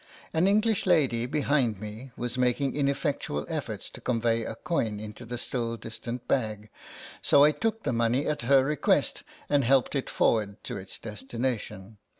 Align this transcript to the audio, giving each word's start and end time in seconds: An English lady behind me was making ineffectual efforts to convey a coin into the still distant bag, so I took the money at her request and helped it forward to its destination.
An 0.33 0.47
English 0.47 0.87
lady 0.87 1.27
behind 1.27 1.79
me 1.79 2.09
was 2.17 2.35
making 2.35 2.75
ineffectual 2.75 3.45
efforts 3.47 3.87
to 3.91 4.01
convey 4.01 4.43
a 4.43 4.55
coin 4.55 4.99
into 4.99 5.25
the 5.25 5.37
still 5.37 5.77
distant 5.77 6.27
bag, 6.27 6.69
so 7.21 7.43
I 7.43 7.51
took 7.51 7.83
the 7.83 7.93
money 7.93 8.25
at 8.25 8.41
her 8.41 8.65
request 8.65 9.21
and 9.47 9.63
helped 9.63 9.93
it 9.93 10.09
forward 10.09 10.57
to 10.63 10.75
its 10.77 10.97
destination. 10.97 11.99